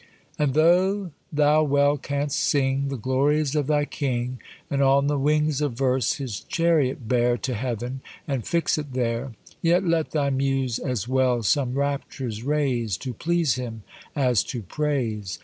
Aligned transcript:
And 0.39 0.55
tho' 0.55 1.11
thou 1.31 1.61
well 1.61 1.95
canst 1.95 2.39
sing 2.39 2.87
The 2.87 2.97
glories 2.97 3.53
of 3.55 3.67
thy 3.67 3.85
King, 3.85 4.41
And 4.67 4.81
on 4.81 5.05
the 5.05 5.19
wings 5.19 5.61
of 5.61 5.73
verse 5.73 6.13
his 6.13 6.39
chariot 6.39 7.07
bear 7.07 7.37
To 7.37 7.53
heaven, 7.53 8.01
and 8.27 8.43
fix 8.43 8.79
it 8.79 8.93
there; 8.93 9.33
Yet 9.61 9.83
let 9.83 10.09
thy 10.09 10.31
muse 10.31 10.79
as 10.79 11.07
well 11.07 11.43
some 11.43 11.75
raptures 11.75 12.41
raise 12.41 12.97
To 12.97 13.13
please 13.13 13.57
him, 13.57 13.83
as 14.15 14.43
to 14.45 14.63
praise. 14.63 15.37